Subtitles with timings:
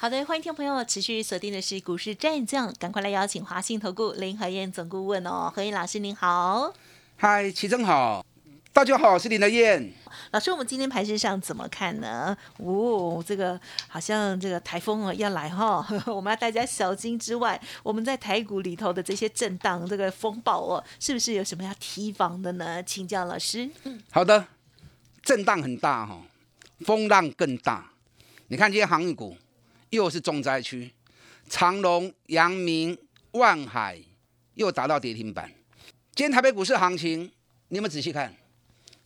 [0.00, 6.72] 好的，欢迎听众朋友持续锁定的是股市战将，赶快来邀请华信投顾林和燕总顾问哦，何燕老师您好。
[7.16, 8.24] 嗨，齐正好，
[8.72, 9.92] 大家好，我是林德燕。
[10.30, 12.36] 老师，我们今天盘市上怎么看呢？
[12.58, 22.80] 哦，这个好像这个台风啊要来哈， 我们要大家小心之外，我们在台股里头的这些震荡、这个风暴哦，是不是有什么要提防的呢？
[22.84, 23.68] 请教老师。
[23.82, 24.46] 嗯，好的，
[25.24, 26.22] 震荡很大哈，
[26.82, 27.90] 风浪更大。
[28.46, 29.36] 你看这些航运股。
[29.90, 30.92] 又是重灾区，
[31.48, 32.96] 长隆、阳明、
[33.32, 33.98] 万海
[34.54, 35.50] 又达到跌停板。
[36.14, 37.30] 今天台北股市行情，
[37.68, 38.34] 你们仔细看，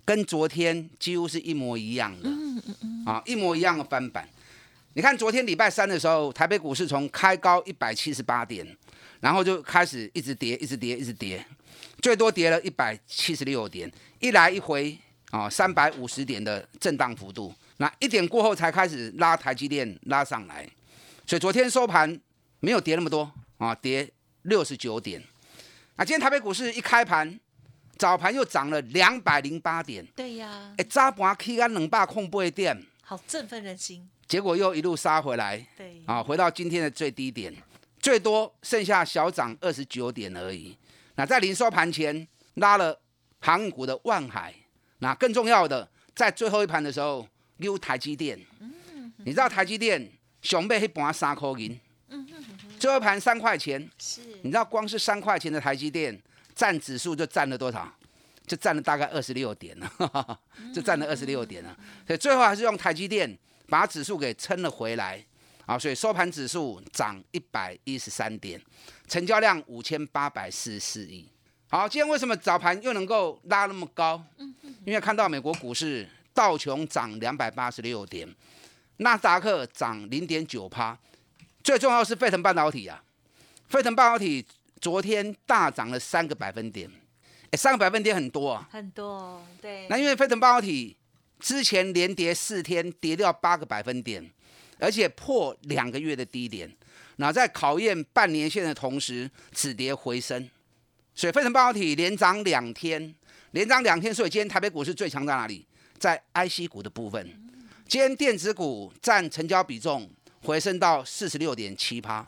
[0.05, 2.31] 跟昨天几乎是一模一样的，
[3.05, 4.29] 啊，一模一样的翻版。
[4.95, 8.67] 你看昨天礼拜三的时候，台北股市从开高一百七十八点，
[9.21, 11.45] 然后就开始一直跌，一直跌，一直跌，
[12.01, 14.99] 最多跌了一百七十六点，一来一回
[15.31, 17.55] 啊，三百五十点的震荡幅度。
[17.79, 20.69] 那一点过后才开始拉台积电拉上来，
[21.27, 22.21] 所以昨天收盘
[22.61, 24.09] 没有跌那么多啊，跌
[24.43, 25.21] 六十九点。
[25.97, 27.41] 那今天台北股市一开盘，
[27.97, 30.07] 早盘又涨了两百零八点。
[30.15, 34.09] 对呀，哎，早盘起安两百空八点，好振奋人心。
[34.27, 37.53] 结果又一路杀回来，对，啊，回到今天的最低点，
[37.99, 40.77] 最多剩下小涨二十九点而已。
[41.17, 42.99] 那在临收盘前拉了
[43.41, 44.55] 航股的万海，
[44.99, 47.27] 那更重要的，在最后一盘的时候。
[47.63, 48.39] 溜台积电，
[49.25, 50.07] 你知道台积电
[50.43, 51.81] 熊背一盘三块银，
[52.79, 56.21] 最后盘三块钱，是，你知道光是三块钱的台积电
[56.55, 57.91] 占指数就占了多少？
[58.45, 59.89] 就占了大概二十六点了，
[60.75, 61.75] 就占了二十六点了。
[62.07, 63.39] 所以最后还是用台积电
[63.69, 65.25] 把指数给撑了回来
[65.65, 65.79] 啊！
[65.79, 68.61] 所以收盘指数涨一百一十三点，
[69.07, 71.27] 成交量五千八百四十四亿。
[71.71, 74.23] 好，今天为什么早盘又能够拉那么高？
[74.85, 76.07] 因为看到美国股市。
[76.35, 78.29] 道琼涨两百八十六点，
[78.99, 80.99] 纳斯达克涨零点九趴，
[81.63, 83.03] 最重要是沸腾半导体啊！
[83.69, 84.45] 沸腾半导体
[84.81, 86.91] 昨天大涨了三个百分点，
[87.51, 89.87] 哎，三个百分点很多啊，很多，对。
[89.89, 90.97] 那因为沸腾半导体
[91.39, 94.31] 之前连跌四天，跌掉八个百分点，
[94.79, 96.71] 而且破两个月的低点，
[97.17, 100.49] 那在考验半年线的同时止跌回升，
[101.15, 103.15] 所以沸腾半导体连涨两天，
[103.53, 105.67] 连涨两天，所以今天台北股市最强在哪里？
[106.03, 107.25] 在 IC 股的部分，
[107.87, 110.11] 今天电子股占成交比重
[110.43, 112.27] 回升到四十六点七趴，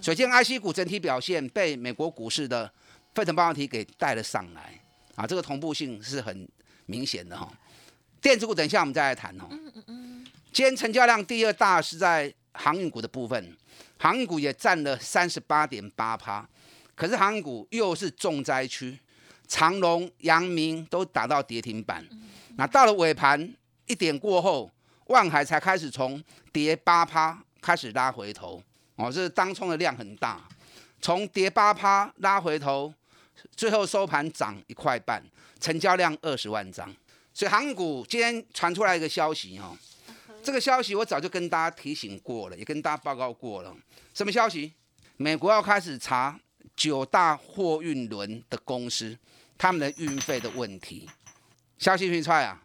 [0.00, 2.72] 所以今天 IC 股整体表现被美国股市的
[3.16, 4.80] 沸腾半导体给带了上来。
[5.16, 6.48] 啊，这个同步性是很
[6.84, 7.52] 明显的哈。
[8.20, 9.48] 电子股等一下我们再来谈哦。
[10.52, 13.56] 今天成交量第二大是在航运股的部分，
[13.98, 16.48] 航运股也占了三十八点八趴，
[16.94, 18.96] 可是航运股又是重灾区，
[19.48, 22.06] 长隆、阳明都打到跌停板。
[22.56, 23.54] 那到了尾盘
[23.86, 24.70] 一点过后，
[25.06, 26.22] 万海才开始从
[26.52, 28.62] 跌八趴开始拉回头，
[28.96, 30.42] 哦，这当冲的量很大，
[31.00, 32.92] 从跌八趴拉回头，
[33.54, 35.22] 最后收盘涨一块半，
[35.60, 36.92] 成交量二十万张。
[37.34, 39.76] 所以航股今天传出来一个消息哦，
[40.42, 43.76] 这个消息我早就跟大家提醒过了，也跟大家报告过了。
[44.14, 44.72] 什么消息？
[45.18, 46.40] 美国要开始查
[46.74, 49.16] 九大货运轮的公司，
[49.58, 51.06] 他们的运费的问题。
[51.78, 52.62] 消息频出来啊！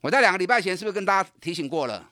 [0.00, 2.10] 我在两个礼拜前是不是跟大家提醒过了？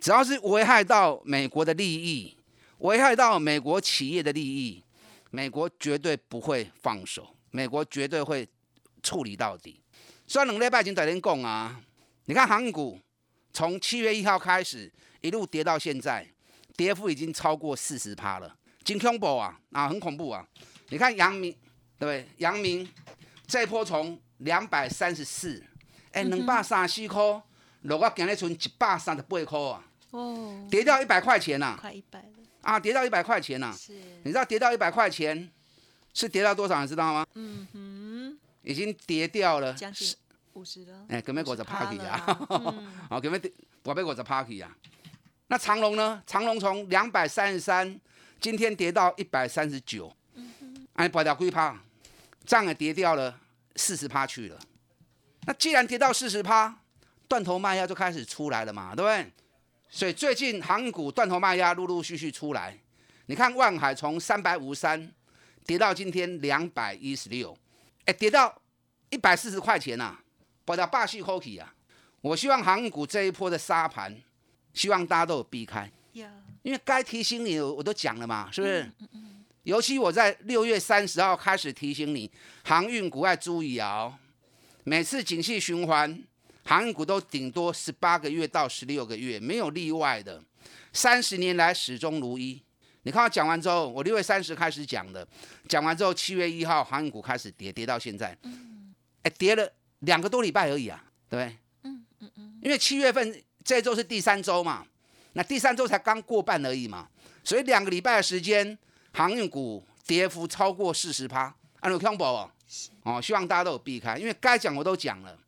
[0.00, 2.36] 只要是危害到美国的利益，
[2.78, 4.84] 危害到美国企业的利益，
[5.30, 8.46] 美国绝对不会放手，美国绝对会
[9.02, 9.80] 处理到底。
[10.26, 11.80] 虽然两礼拜前在天讲啊，
[12.26, 13.00] 你看航股
[13.52, 16.26] 从七月一号开始一路跌到现在，
[16.76, 19.58] 跌幅已经超过四十趴了，真恐怖啊！
[19.72, 20.46] 啊，很恐怖啊！
[20.90, 21.50] 你看阳明，
[21.98, 22.28] 对不对？
[22.36, 22.88] 阳明
[23.46, 25.64] 这一波从两百三十四。
[26.12, 27.22] 哎，两百三十四块，
[27.82, 29.84] 落到今日存一百三十八块啊！
[30.10, 31.76] 哦，跌掉一百块钱呐！
[31.80, 32.26] 快一百了
[32.62, 32.80] 啊！
[32.80, 33.74] 跌到一百块钱呐！
[33.78, 33.92] 是，
[34.24, 35.50] 你知道跌到一百块钱
[36.14, 36.80] 是跌到多少？
[36.82, 37.26] 你知道吗？
[37.34, 40.14] 嗯哼，已经跌掉了将近
[40.54, 41.04] 五十了。
[41.08, 42.16] 哎，根本我在 party 啊！
[43.10, 43.52] 好，根本
[43.84, 44.74] 我被我在 party 啊！
[45.48, 46.22] 那长隆呢？
[46.26, 47.98] 长隆从两百三十三，
[48.40, 50.12] 今天跌到一百三十九。
[50.94, 51.78] 哎，保掉几趴？
[52.44, 53.38] 涨也跌掉了
[53.76, 54.58] 四十趴去了。
[55.46, 56.78] 那既然跌到四十趴，
[57.26, 59.30] 断头卖压就开始出来了嘛，对不对？
[59.88, 62.78] 所以最近航股断头卖压陆陆续续出来。
[63.26, 65.10] 你看万海从三百五三
[65.66, 67.56] 跌到今天两百一十六，
[68.04, 68.54] 哎，跌到
[69.10, 70.16] 一百四十块钱呐，
[70.64, 71.74] 报到霸气 Hockey 啊！
[72.20, 74.14] 我希望航运股这一波的沙盘，
[74.74, 75.90] 希望大家都有避开，
[76.62, 78.90] 因为该提醒你我都讲了嘛，是不是？
[79.62, 82.30] 尤其我在六月三十号开始提醒你，
[82.64, 84.14] 航运股要注意哦。
[84.88, 86.18] 每次景气循环，
[86.64, 90.42] 航运股都顶多十八个月到十六个月，没有例外的。
[90.94, 92.58] 三十年来始终如一。
[93.02, 95.28] 你看我讲完之后，我六月三十开始讲的，
[95.68, 98.34] 讲完之后七月一号航运股开始跌，跌到现在，
[99.24, 101.56] 哎，跌了两个多礼拜而已啊，对不对？
[101.82, 102.58] 嗯嗯嗯。
[102.62, 104.86] 因为七月份这周是第三周嘛，
[105.34, 107.06] 那第三周才刚过半而已嘛，
[107.44, 108.78] 所以两个礼拜的时间，
[109.12, 112.50] 航运股跌幅超过四十趴，安有看不？
[113.02, 115.38] 哦，希望大家都有避开，因为该讲我都讲了。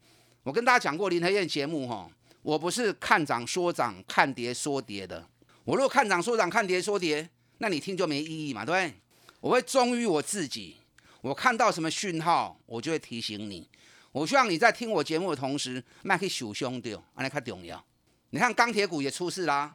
[0.43, 2.11] 我跟大家讲过林和燕节目哈，
[2.43, 5.27] 我不是看涨说涨，看跌说跌的。
[5.65, 7.29] 我如果看涨说涨，看跌说跌，
[7.59, 9.01] 那你听就没意义嘛，对不对？
[9.41, 10.77] 我会忠于我自己，
[11.21, 13.69] 我看到什么讯号，我就会提醒你。
[14.13, 17.85] 我希望你在听我节目的同时，卖可以手胸掉，安尼较重要。
[18.31, 19.75] 你看钢铁股也出事啦，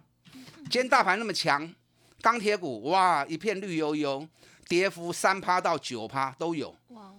[0.63, 1.73] 今天大盘那么强，
[2.21, 4.27] 钢铁股哇一片绿油油，
[4.67, 6.75] 跌幅三趴到九趴都有。
[6.89, 7.13] 哇，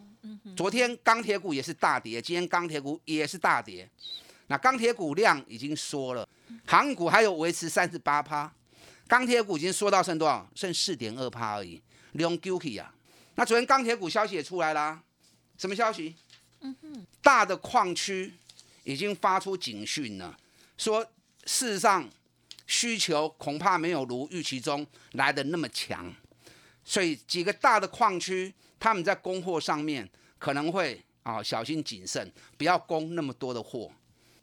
[0.55, 3.89] 昨天钢铁股也是大跌，今天钢铁股也是大跌。
[4.49, 6.29] 那钢铁股量已经缩了，
[6.67, 8.53] 航股还有维持三十八趴，
[9.09, 10.49] 钢铁股已经缩到剩多少？
[10.55, 11.83] 剩四点二趴而已，
[12.13, 12.95] 两 Q K 啊。
[13.35, 15.03] 那昨天钢铁股消息也出来啦，
[15.59, 16.15] 什么消息？
[17.21, 18.33] 大的矿区
[18.85, 20.37] 已经发出警讯了，
[20.79, 21.05] 说
[21.45, 22.09] 事实上
[22.67, 26.15] 需求恐怕没有如预期中来的那么强，
[26.85, 33.91] 所以几个大的矿区他们在供货上面可能会啊小心谨慎，不要供那么多的货。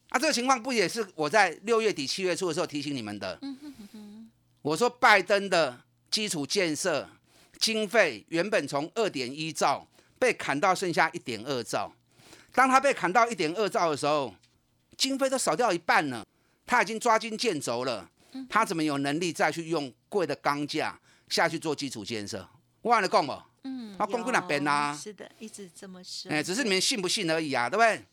[0.09, 3.39] 啊，这个情况不也是我在六月底七月初的时候提醒你们的？
[4.61, 5.81] 我说拜登的
[6.11, 7.09] 基础建设
[7.59, 9.87] 经费原本从二点一兆
[10.19, 11.91] 被砍到剩下一点二兆。
[12.53, 14.33] 当他被砍到一点二兆的时候，
[14.95, 16.25] 经费都少掉一半了，
[16.67, 18.09] 他已经抓襟见肘了，
[18.47, 20.99] 他怎么有能力再去用贵的钢架
[21.29, 22.47] 下去做基础建设？
[22.83, 23.33] 忘了讲不？
[23.63, 26.31] 嗯，他公公那边呐，是的，一直这么说。
[26.31, 28.03] 哎，只是你们信不信而已啊，对不对？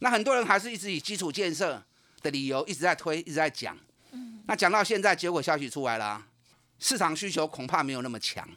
[0.00, 1.82] 那很多人还是一直以基础建设
[2.22, 3.76] 的理由一直在推，一直在讲。
[4.12, 6.26] 嗯，那讲到现在，结果消息出来了，
[6.78, 8.48] 市场需求恐怕没有那么强。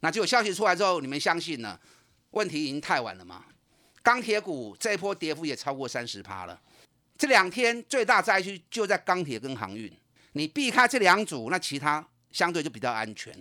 [0.00, 1.80] 那结果消息出来之后，你们相信了？
[2.30, 3.44] 问题已经太晚了嘛？
[4.02, 6.60] 钢铁股这一波跌幅也超过三十趴了。
[7.16, 9.90] 这两天最大灾区就在钢铁跟航运，
[10.32, 13.32] 你避开这两组，那其他相对就比较安全。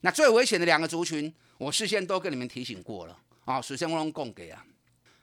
[0.00, 3.60] 那最危险的两个族群，我事先都跟你们提醒过了啊。
[3.60, 4.64] 首先我用供给啊，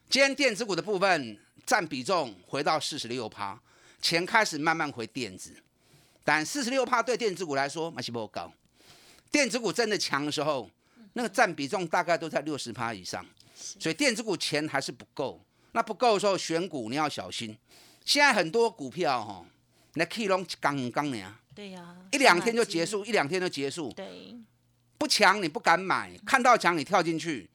[0.09, 3.59] 今天电子股的部分占比重回到四十六趴，
[4.01, 5.55] 钱开始慢慢回电子，
[6.23, 8.51] 但四十六趴对电子股来说还是不够高。
[9.31, 10.69] 电子股真的强的时候，
[11.13, 13.25] 那个占比重大概都在六十趴以上。
[13.55, 15.39] 所以电子股钱还是不够，
[15.71, 17.55] 那不够的时候选股你要小心。
[18.03, 19.45] 现在很多股票哈，
[19.93, 23.91] 那 K 龙刚刚呢，对呀，一两天就结束，一两天就结束。
[23.93, 24.35] 对，
[25.03, 27.49] 不强你不敢买，看到强你跳进去，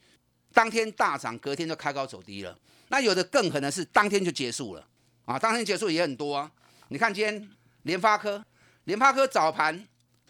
[0.53, 2.55] 当天大涨，隔天就开高走低了。
[2.89, 4.87] 那有的更可能是当天就结束了
[5.25, 6.53] 啊，当天结束也很多啊。
[6.89, 7.49] 你看今天
[7.85, 8.45] 联发科，
[8.85, 9.83] 联发科早盘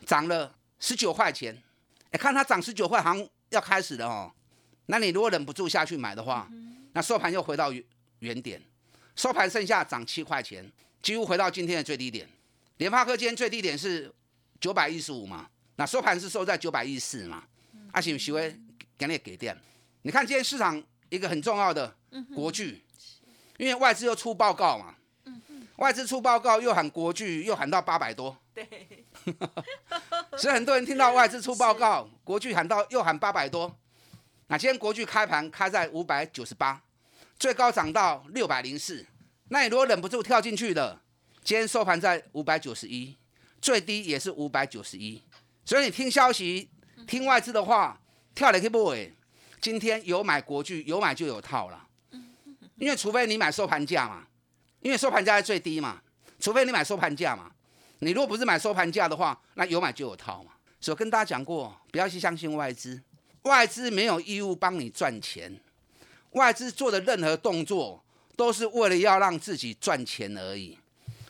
[0.07, 1.61] 涨了十九块钱，
[2.13, 4.31] 哎，看它涨十九块，好像要开始了哦。
[4.87, 6.49] 那你如果忍不住下去买的话，
[6.93, 7.83] 那收盘又回到原
[8.21, 8.63] 原点，
[9.17, 10.71] 收盘剩下涨七块钱，
[11.03, 12.29] 几乎回到今天的最低点。
[12.77, 14.09] 联发科今天最低点是
[14.61, 17.45] 九百一十五嘛，那收盘是收在九百一十四嘛。
[17.93, 18.61] 阿喜喜微
[18.99, 19.57] 给你给电，
[20.03, 21.97] 你看今天市场一个很重要的
[22.35, 22.83] 国剧，
[23.59, 24.97] 因为外资又出报告嘛，
[25.77, 29.07] 外资出报告又喊国剧，又喊到八百多，对，
[30.37, 33.79] 所以很多人听到外资出报告， 国剧喊到又喊八百多。
[34.49, 36.83] 那今天国剧开盘开在五百九十八，
[37.39, 39.07] 最高涨到六百零四。
[39.49, 41.01] 那你如果忍不住跳进去的，
[41.45, 43.17] 今天收盘在五百九十一，
[43.63, 45.23] 最低也是五百九十一。
[45.69, 46.67] 所以你听消息、
[47.07, 48.01] 听外资的话，
[48.35, 48.87] 跳了可以不？
[48.87, 49.07] 哎，
[49.61, 51.87] 今天有买国巨，有买就有套了。
[52.77, 54.27] 因为除非你买收盘价嘛，
[54.81, 56.01] 因为收盘价在最低嘛。
[56.41, 57.53] 除非你买收盘价嘛，
[57.99, 60.53] 你如果不是买收盘价的话，那有买就有套嘛。
[60.81, 62.99] 所以跟大家讲过，不要去相信外资。
[63.43, 65.61] 外资没有义务帮你赚钱，
[66.31, 68.03] 外资做的任何动作
[68.37, 70.79] 都是为了要让自己赚钱而已。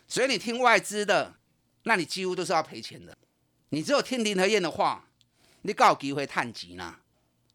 [0.07, 1.35] 所以你听外资的，
[1.83, 3.19] 那你几乎都是要赔钱的。
[3.71, 5.05] 你只有听林和燕的话，
[5.63, 6.97] 你告机会探级呢。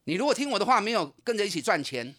[0.05, 2.13] 你如果听我的话，没有跟着一起赚钱，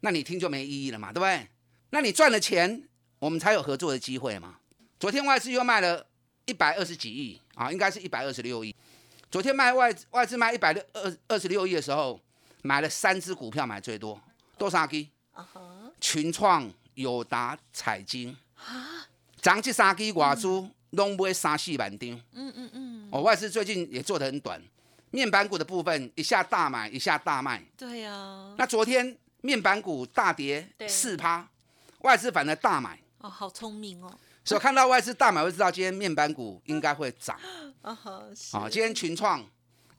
[0.00, 1.48] 那你听就没意义了嘛，对不对？
[1.90, 4.56] 那你赚了钱，我们才有合作的机会嘛。
[4.98, 6.06] 昨天外资又卖了
[6.46, 8.74] 一百二十几亿啊，应该是一百二十六亿。
[9.30, 12.20] 昨天卖外外资卖一百六二二十六亿的时候，
[12.62, 14.20] 买了三只股票买最多，
[14.58, 14.88] 多少
[15.32, 15.46] 哈，
[16.00, 18.36] 群创、友达、彩金，
[19.40, 20.48] 涨这三支外资
[20.90, 22.10] 拢买三四万张。
[22.32, 22.79] 嗯嗯嗯，
[23.10, 24.60] 哦，外资最近也做得很短，
[25.10, 27.62] 面板股的部分一下大买，一下大卖。
[27.76, 31.48] 对呀，那昨天面板股大跌四趴，
[32.00, 32.98] 外资反而大买。
[33.18, 34.12] 哦，好聪明哦，
[34.44, 37.38] 所以看到外资大买，我就知道今天面板股应该会涨。
[37.82, 39.44] 啊哈，是啊，今天群创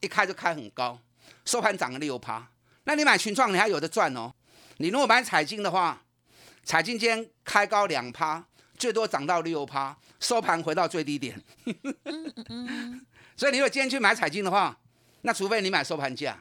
[0.00, 0.98] 一开就开很高，
[1.44, 2.48] 收盘涨了六趴。
[2.84, 4.32] 那你买群创，你还有的赚哦。
[4.78, 6.02] 你如果买彩金的话，
[6.64, 8.44] 彩金今天开高两趴，
[8.76, 11.38] 最多涨到六趴，收盘回到最低点。
[13.36, 14.78] 所以你如果今天去买彩金的话，
[15.22, 16.38] 那除非你买收盘价，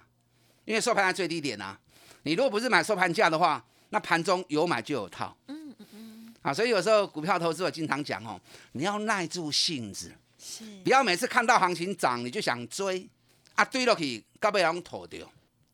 [0.65, 1.77] 因为收盘在最低点啊。
[2.23, 5.35] 你如果不是买收盘价的话，那盘中有买就有套。
[5.47, 6.33] 嗯嗯嗯。
[6.43, 8.39] 啊，所以有时候股票投资我经常讲哦，
[8.73, 10.13] 你要耐住性子。
[10.43, 13.07] 是不要每次看到行情涨你就想追，
[13.53, 15.31] 啊追落去，到尾让吐掉，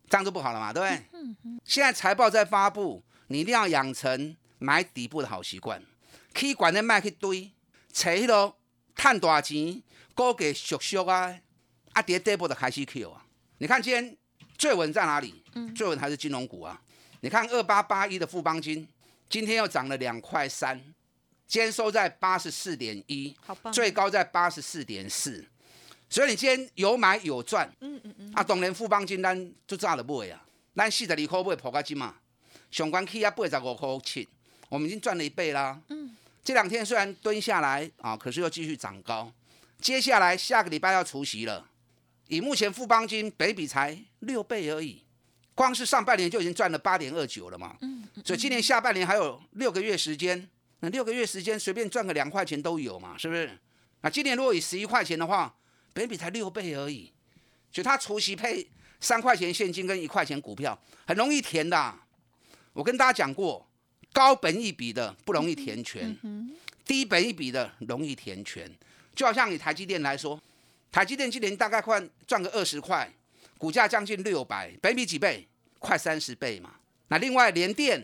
[0.09, 1.01] 这样就不好了嘛，对不对？
[1.63, 5.81] 现在财报在发布，你一定要养成买底部的好习惯，
[6.33, 7.49] 可以管的卖去堆，
[7.97, 8.55] 找迄落
[8.95, 9.81] 趁大钱、
[10.13, 11.35] 股价熟熟啊，
[11.93, 13.25] 啊跌底部就开始 Q 啊。
[13.57, 14.15] 你看今天
[14.55, 15.43] 最稳在哪里？
[15.55, 16.79] 嗯最稳还是金融股啊。
[17.21, 18.87] 你看二八八一的富邦金，
[19.27, 20.79] 今天又涨了两块三，
[21.47, 23.35] 今天收在八十四点一，
[23.73, 25.43] 最高在八十四点四，
[26.07, 32.13] 所以你今天有买有赚，嗯嗯嗯，啊，当然富邦金咱就早就买啊，咱四十二块买破个金嘛，
[32.69, 34.29] 上关起啊八十五块七，
[34.69, 35.81] 我们已经赚了一倍啦。
[35.89, 36.15] 嗯，
[36.47, 39.29] 这两天虽然蹲下来啊，可是又继续涨高，
[39.81, 41.69] 接下来下个礼拜要除夕了，
[42.29, 45.03] 以目前富邦金北比才六倍而已，
[45.53, 50.47] 光是上半年就已经赚了八点二九了嘛，嗯，所以今年下半年还有六个月时间。
[50.79, 53.51] 那六个月时间随便赚个两块钱都有嘛，是不是？
[53.99, 55.53] 那，今年如果以十一块钱的话，
[55.91, 57.11] 本比才六倍而已，
[57.73, 58.65] 所以它除息配
[59.01, 62.05] 三块钱现金跟一块钱股票，很容易填的啊。
[62.71, 63.66] 我跟大家讲过，
[64.17, 66.17] 高本一比的不容易填全，
[66.83, 68.67] 低本一比的容易填全。
[69.15, 70.41] 就好像以台积电来说，
[70.91, 73.07] 台积电今年大概快赚个二十块，
[73.59, 75.47] 股价将近六百，本比几倍？
[75.77, 76.71] 快三十倍嘛。
[77.09, 78.03] 那另外联电，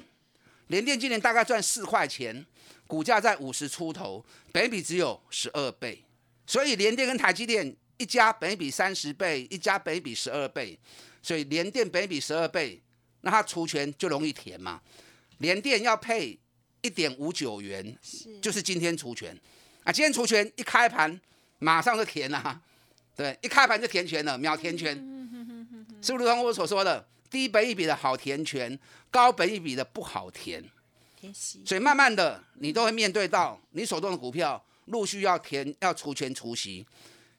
[0.67, 2.45] 联电今年大概赚四块钱。
[2.85, 6.03] 股价在五十出头，本比只有十二倍，
[6.45, 10.77] 所以联电跟台积电一家本比三十倍，一家本比十二倍，
[11.23, 12.79] 所以联电本比十二倍，
[13.21, 14.79] 那它除权就容易填嘛。
[15.43, 16.39] 联电要配
[16.81, 18.39] 一点五九元，是。
[18.39, 19.37] 就是今天除权。
[19.83, 21.19] 啊，今天除权一开盘
[21.59, 22.61] 马上就填了，
[23.13, 24.95] 对，一开盘就填权了，秒填权，
[26.01, 28.79] 是不是如同我所说的，低本一比的好填权，
[29.11, 30.63] 高本一比的不好填。
[31.19, 36.85] 填息，所以慢慢的，你都会面对到你手中的股票陆续要填要除权除息，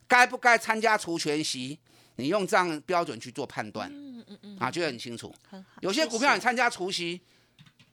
[0.07, 1.79] 该不该参加除权息？
[2.17, 5.35] 你用这样标准去做判断，嗯嗯嗯，啊，就会很清楚。
[5.51, 7.21] 很好，有些股票你参加除息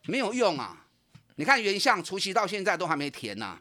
[0.07, 0.85] 没有用啊，
[1.35, 3.59] 你看原相除夕到现在都还没填呐、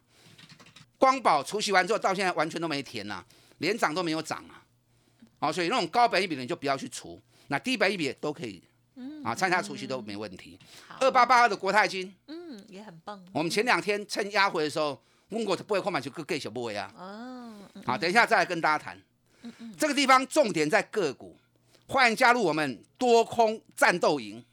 [0.98, 3.24] 光宝除夕完之后到现在完全都没填呐、
[3.58, 4.62] 连涨都没有涨啊。
[5.38, 8.62] 好、所以那种高本一比的你就不要去除，那低本一比都可以，
[9.24, 10.58] 啊，参加除夕都没问题。
[10.98, 12.14] 二八八二的国泰金。
[12.26, 16.92] 嗯，也很棒，我们前两天趁压回的时候，问过不会空买就给小部位啊。
[16.94, 19.00] 哦，嗯好，等一下再来跟大家谈。
[19.78, 21.34] 这个地方重点在个股，
[21.86, 24.44] 欢迎加入我们多空战斗营。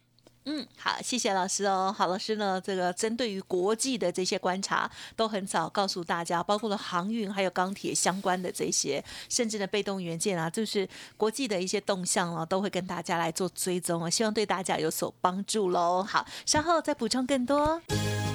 [0.50, 1.94] 嗯，好，谢谢老师哦。
[1.96, 10.88] 好，老师呢，这个针对于国际的这些观察，都很早告诉大家，包括了航运还有钢铁相关的这些，甚至呢被动元件啊，就是
[11.18, 16.02] 国际的一些动向哦，都会跟大家来做追踪哦，希望对大家有所帮助喽。
[16.02, 17.82] 好，稍后再补充更多。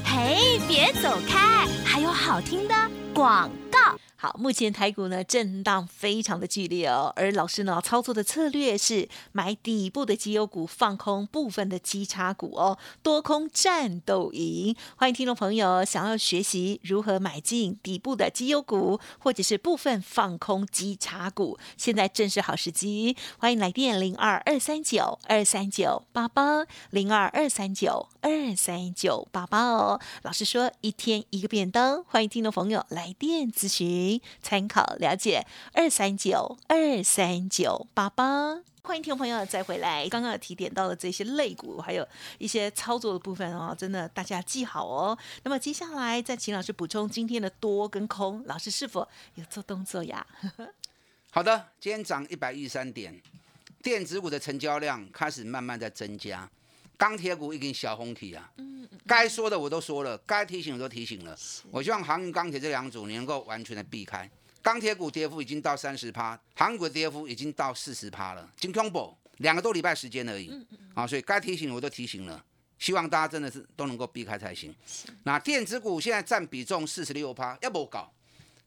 [0.04, 2.74] 嘿，别走开，还有好听的
[3.14, 3.98] 广告。
[4.22, 14.76] 好，目前台股呢震荡非常的剧烈哦，而老师呢操作的策略是买底部的绩优股，放空部分的基差股哦，多空战斗营。
[14.94, 23.16] 欢迎听众朋友想要学习如何买进底部的绩优股，或者是部分放空基差股，现在正是好时机。
[23.38, 30.00] 欢迎来电零二二三九二三九八八零二二三九二三九八八哦。
[30.22, 34.11] 老师说一天一个便当，欢迎听众朋友来电咨询。
[34.42, 38.62] 参考了解二三九二三九八八。
[38.84, 42.04] 欢迎听众朋友再回来，刚刚有提点到的这些肋骨，还有
[42.38, 45.16] 一些操作的部分哦，真的大家记好哦。
[45.44, 50.26] 那么接下来再请老师补充今天的多跟空，老师是否有做动作呀？
[51.30, 53.22] 好的，今天涨一百一十三点，
[53.84, 56.50] 电子股的成交量开始慢慢在增加，
[56.96, 58.50] 钢铁股已经小红体啊。
[59.06, 61.36] 该说的我都说了，该提醒我都提醒了。
[61.70, 64.30] 我希望航运、钢铁这两组你能够完全的避开。
[64.62, 68.48] 钢铁股跌幅已经到三十趴，航运股跌幅已经到四十趴了。
[68.56, 70.52] 金康宝两个多礼拜时间而已，
[70.94, 72.44] 啊，所以该提醒的我都提醒了。
[72.78, 74.74] 希望大家真的是都能够避开才行。
[75.24, 78.12] 那电子股现在占比重四十六趴，要不搞？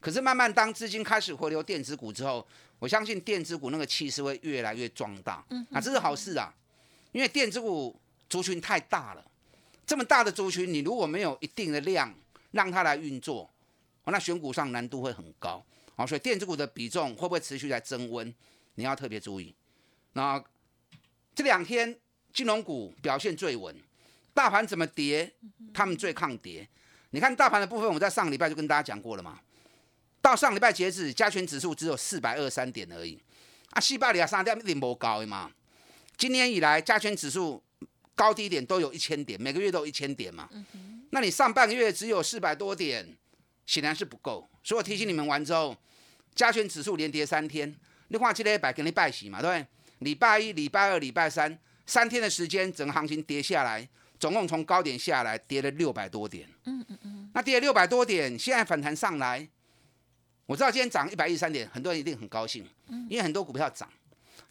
[0.02, 2.46] 可是慢慢当资金开始回流电子股之后，
[2.80, 5.44] 我相信电子股那个气势会越来越壮大。
[5.50, 6.54] 嗯，啊，这是好事啊，
[7.12, 7.98] 因为电子股
[8.30, 9.24] 族群太大了，
[9.86, 12.14] 这么大的族群，你如果没有一定的量
[12.52, 13.50] 让它来运作，
[14.06, 15.64] 那选股上难度会很高。
[15.96, 18.34] 好，所以电子股的比重会不会持续在增温？
[18.76, 19.56] 你要特别注意。
[20.14, 20.44] 那
[21.34, 21.98] 这两天
[22.34, 23.76] 金融股表现最稳，
[24.34, 25.34] 大盘怎么跌，
[25.74, 26.68] 他们最抗跌。
[27.12, 29.40] 你看大盘的部分，我在上礼拜就跟大家讲过了嘛。
[30.22, 33.22] 到上礼拜截止，加权指数只有四百二三点而已。
[33.70, 35.52] 啊，西巴里亚三点一定不高的嘛。
[36.18, 37.62] 今年以来，加权指数
[38.16, 40.50] 高低点都有一千点，每个月都有一千点嘛。
[41.12, 43.06] 那你上半个月只有四百多点，
[43.66, 44.48] 显然是不够。
[44.64, 45.76] 所以我提醒你们完之后，
[46.34, 47.74] 加权指数连跌三天，
[48.08, 49.68] 你看这礼拜跟你拜喜嘛，对不对？
[50.00, 53.88] 礼拜一、礼拜二、礼拜三，三天的时间，整个行情跌下来，
[54.20, 56.50] 总共从高点下来跌了六百多点。
[56.66, 57.32] 嗯嗯嗯。
[57.34, 59.48] 那跌了六百多点，现在反弹上来，
[60.46, 62.68] 我知道今天涨一百一十三点，很多人一定很高兴，
[63.10, 63.90] 因为很多股票涨。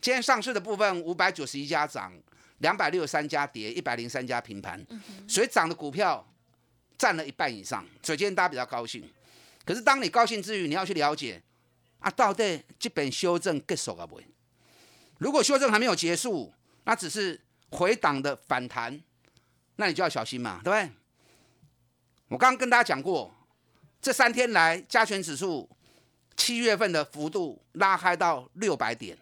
[0.00, 2.12] 今天上市的部分五百九十一家涨，
[2.58, 4.84] 两百六十三家跌，一百零三家平盘，
[5.28, 6.26] 所以涨的股票
[6.96, 9.08] 占了一半以上，所以今天大家比较高兴。
[9.64, 11.42] 可是当你高兴之余，你要去了解
[11.98, 14.24] 啊，到底基本修正结束了没？
[15.18, 16.52] 如果修正还没有结束，
[16.84, 19.00] 那只是回档的反弹，
[19.76, 20.92] 那你就要小心嘛，对不对？
[22.28, 23.34] 我刚刚跟大家讲过，
[24.00, 25.68] 这三天来加权指数
[26.36, 29.16] 七月份的幅度拉开到六百点，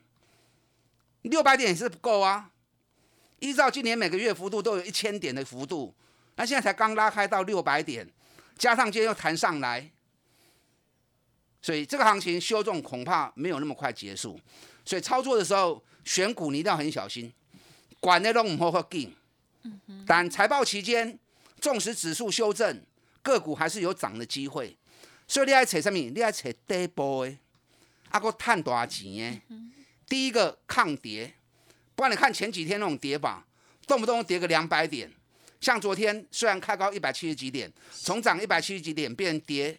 [1.22, 2.50] 六百点也是不够啊。
[3.42, 5.94] 依照今年每个月幅度都有一千点的幅度，
[6.36, 8.08] 那现在才刚拉开到六百点，
[8.56, 9.90] 加上今天又弹上来，
[11.60, 14.40] 所以这个行情修正恐怕没有那么快结束。
[14.84, 15.82] 所以操作的时候。
[16.04, 17.32] 选股你一定要很小心，
[18.00, 19.14] 管的都唔好好进。
[20.04, 21.16] 但财报期间，
[21.60, 22.82] 纵使指数修正，
[23.22, 24.76] 个股还是有涨的机会。
[25.28, 25.96] 所以你爱扯什么？
[25.96, 27.38] 你爱找底部的，
[28.10, 29.56] 啊个赚大钱的。
[30.08, 31.32] 第一个抗跌，
[31.94, 33.44] 不然你看前几天那种跌法，
[33.86, 35.10] 动不动跌个两百点。
[35.60, 39.78] 像昨天虽然开高一百七十几点，从涨一百七十几点变成跌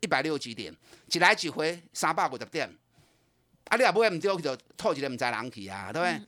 [0.00, 0.74] 一百六几点，
[1.08, 2.68] 几来几回三百五十点。
[3.66, 6.20] 啊，你也不会唔丢就透一个唔在人去啊，对不对？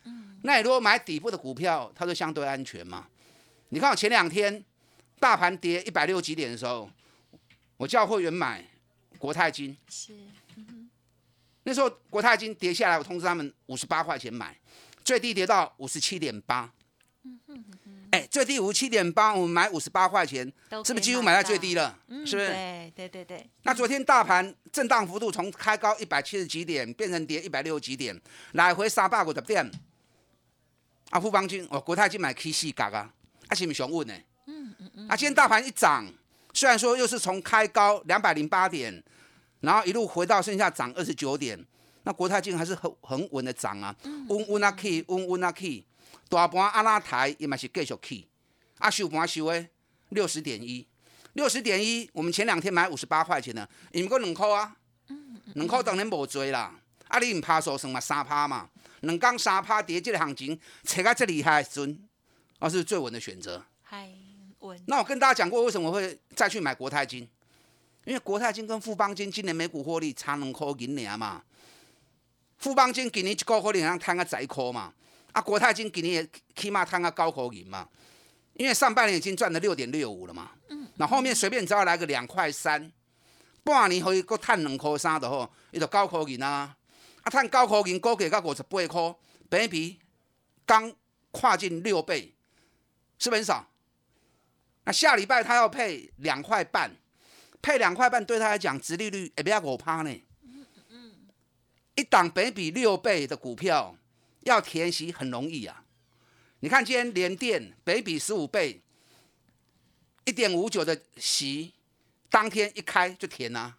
[0.44, 3.08] 那你如果买底部的股票，它就相对安全嘛。
[3.70, 4.64] 你看我前两天
[5.18, 6.88] 大盘跌一百六几点的时候，
[7.76, 8.64] 我叫会员买
[9.18, 10.14] 国泰金，是，
[11.64, 14.56] 那时候国泰金跌下来，我通知他们五十八块钱买，
[15.04, 16.72] 最低跌到五十七点八。
[18.10, 20.46] 哎，最低五七点八，我们买五十八块钱，
[20.84, 21.98] 是不是几乎买在最低了？
[22.08, 22.46] 是不是？
[22.46, 23.50] 对对对对。
[23.64, 28.18] 那昨天大盘震荡幅度从开高一百七十几点变成跌一百六十几点，
[28.52, 29.68] 来回三百五十点。
[31.10, 33.12] 啊，富邦金哦，国泰金买 K 四格啊，
[33.48, 34.14] 啊，是不是熊稳呢？
[34.46, 35.08] 嗯嗯嗯。
[35.08, 36.06] 啊，今天大盘一涨，
[36.52, 39.02] 虽然说又是从开高两百零八点，
[39.60, 41.58] 然后一路回到剩下涨二十九点，
[42.04, 43.94] 那国泰金还是很很稳的涨啊，
[44.28, 45.84] 稳稳啊去稳稳啊去。
[46.28, 48.28] 大盘阿拉台也嘛是继续起，
[48.78, 49.68] 啊收盘收诶
[50.10, 50.86] 六十点一，
[51.34, 54.76] 六十点一，我们前两天买五十八块钱的，你们过两块啊，
[55.54, 56.74] 两块当然无追啦，
[57.08, 58.68] 啊你唔怕收算嘛三趴嘛，
[59.00, 61.98] 两刚三趴跌这个行情，扯到这厉害时阵，
[62.58, 63.62] 啊是最稳的选择。
[63.82, 64.10] 还
[64.60, 64.80] 稳。
[64.86, 67.28] 那我跟大家讲过，为什么会再去买国泰金？
[68.04, 71.42] 因为国泰金跟富邦金今年每股获利差两块银两嘛，
[72.64, 74.90] 富邦金今年一股获利能摊个十块嘛。
[75.32, 77.86] 啊，国泰金今年也起码摊个高口银嘛，
[78.54, 82.90] 因为上半年已经赚了六点六五了嘛，嗯，那后面随便只要来个两块三，
[83.62, 86.74] 半年可以够赚两块三的吼，伊就高口银啊，
[87.22, 89.14] 啊，赚高口银高给到五十八块，
[89.50, 89.98] 本比
[90.64, 90.90] 刚
[91.32, 92.32] 跨进六倍，
[93.18, 93.68] 是不是很少？
[94.84, 96.90] 那下礼拜他要配两块半，
[97.60, 100.24] 配两块半对他来讲，殖利率也不要五趴呢，
[101.94, 103.96] 一档北比六倍的股票。
[104.44, 105.82] 要填息很容易啊！
[106.60, 108.78] 你看今天连电北比十五倍，
[110.26, 111.72] 一点五九的息，
[112.28, 113.74] 当天一开就填啊！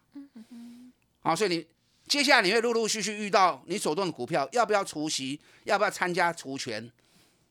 [1.21, 1.67] 好，所以你
[2.07, 6.91] 接下来你会陆陆续续遇到你手中的股票，要不要除息，要不要参加除权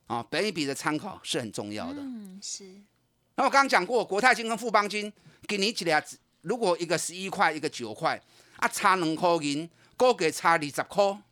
[0.09, 0.21] 啊？
[0.25, 2.01] 北比的参考是很重要的。
[2.01, 2.65] 嗯，是。
[3.37, 5.13] 那我刚刚讲过，国泰金跟富邦金
[5.47, 6.05] 给你几俩，
[6.43, 8.21] 如果一个十一块，一个九块，
[8.57, 11.23] 啊，差两块银，高给差二十块。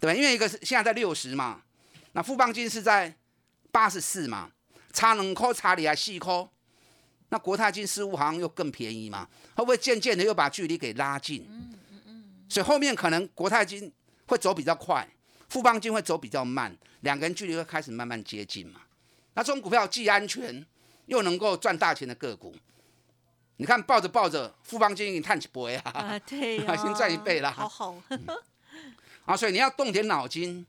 [0.00, 1.62] 对，因为一个是现在在六十嘛，
[2.12, 3.14] 那富邦金是在
[3.70, 4.50] 八十四嘛，
[4.92, 6.46] 差两块差里还四块，
[7.30, 11.46] 那国泰金似乎好像又更便宜嘛，会不会渐渐的又把距离给拉近？
[11.48, 12.24] 嗯嗯嗯。
[12.48, 13.90] 所以后面可能国泰金
[14.26, 15.08] 会走比较快，
[15.48, 18.82] 富邦金会走比较慢，两个人距离会开始慢慢接近嘛。
[19.34, 20.64] 那这种股票既安全
[21.06, 22.54] 又能够赚大钱的个股，
[23.56, 27.96] 你看抱着抱着，富邦金已经探起波呀，啊，对呀， 先赚一倍啦好好，
[29.24, 30.64] 啊，所以你要动点脑筋。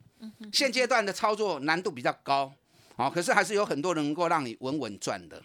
[0.52, 2.52] 现阶段的操作难度比较高，
[2.96, 5.40] 啊，可是还是有很多人能够让你稳稳赚的。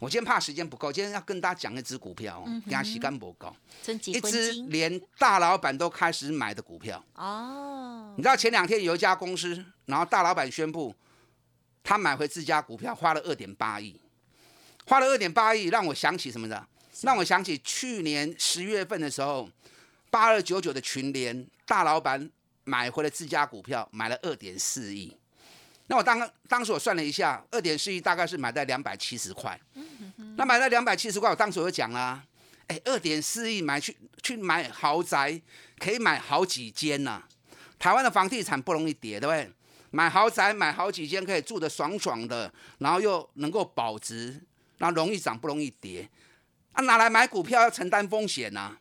[0.00, 3.54] 我今天怕时间不够，今天要跟大家讲一只股票，给它洗干不高，
[4.06, 7.04] 一只连大老板都开始买的股票。
[7.14, 10.92] 哦，你知道前两天有一家公司，然后大老板宣布
[11.84, 14.00] 他买回自家股票，花了二点八亿，
[14.90, 16.66] 花了二点八亿，让我想起什么的？
[17.02, 19.48] 让我想起去年十月份的时候，
[20.10, 22.28] 八二九九的群联大老板
[22.64, 25.16] 买回了自家股票，买了二点四亿。
[25.86, 29.56] 那我当当时我算了一下，二点四亿大概是买在两百七十块。
[30.36, 32.20] 那买在两百七十块，我当时我就讲啦，
[32.66, 35.40] 哎，二点四亿买去去买豪宅，
[35.78, 37.22] 可以买好几间呐、
[37.78, 39.52] 台湾的房地产不容易跌，对不对？
[39.92, 44.40] 买豪宅买好几间，可以住得爽爽的，然后又能够保值，
[44.80, 46.08] 然后容易涨不容易跌。
[46.72, 48.76] 啊，拿来买股票要承担风险呐、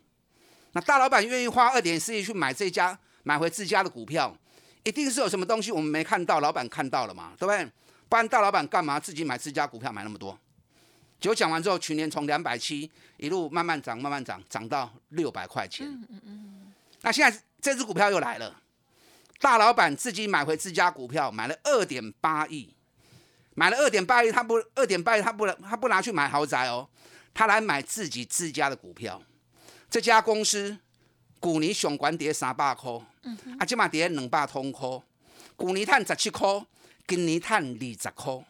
[0.72, 4.36] 那大老板愿意花二点四亿去买这家买回自家的股票，
[4.84, 7.70] 一定是有什么东西我们没看到，老板看到了嘛，对不对？
[8.08, 10.36] 不然大老板干嘛自己买自家股票买那么多？
[11.20, 15.86] 结果讲完之后，去年从两百七一路慢慢涨，慢慢涨，涨到六百块钱。
[17.02, 18.62] 那现在这只股票又来了，
[19.40, 22.74] 大老板自己买回自家股票，买了二点八亿，
[23.60, 26.88] 买了二点八亿，他不二点八亿，他不他不拿去买豪宅哦，
[27.34, 29.22] 他来买自己自家的股票。
[29.90, 30.78] 这家公司
[31.42, 32.90] 股年上管跌三百块，
[33.60, 34.88] 啊，今嘛跌两百通块，
[35.58, 36.48] 股年赚十七块，
[37.06, 38.46] 今年赚二十块。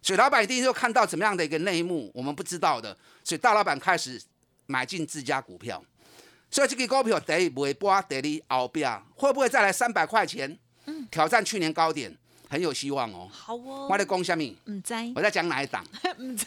[0.00, 4.22] 所以老板一定就看到怎么样的一个内幕，我们不知道的，所以大老板开始
[4.66, 5.82] 买进自家股票。
[6.48, 10.56] 所以这个股票第一尾波，第二后边会不会再来三百块钱？
[11.10, 12.16] 挑战去年高点，
[12.52, 13.26] 很有希望哦。
[13.32, 14.44] 好哦，我在讲什么？
[14.66, 15.82] 唔知我在讲哪一档？
[16.20, 16.44] 唔知，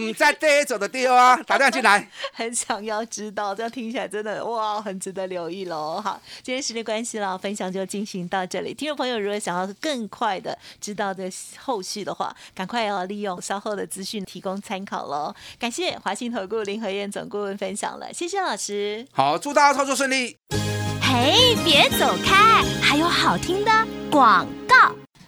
[0.00, 1.36] 唔在第一走的丢啊！
[1.46, 2.10] 打电话进来。
[2.32, 6.00] 很想要知道，这样听起来真的哇，很值得留意喽。
[6.02, 8.74] 好，今天时间关系了，分享就进行到这里。
[8.74, 15.32] 听众朋友，如果想要更快的知道的后续的话，赶快要利用稍后的资讯提供参考喽。
[15.56, 19.06] 感谢华信投顾林和燕总顾问分享了，谢谢老师。
[19.12, 20.36] 好，祝大家操作顺利。
[21.00, 23.70] 嘿，别走开，还有好听的
[24.10, 24.63] 广告。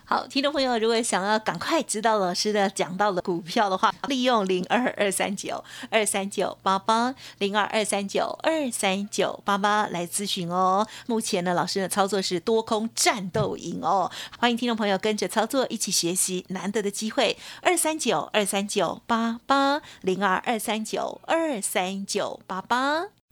[0.09, 10.87] 好，听众朋友，如果想要赶快知道老师的讲到的股票的话，利用零二二三九二三九八八零二二三九二三九八八来咨询哦。
[11.09, 17.37] 目前呢，老师的操作是多空战斗营哦，欢迎听众朋友跟着操作，一起学习难得的机会。
[17.62, 23.15] 二三九二三九八八零二二三九二三九八八。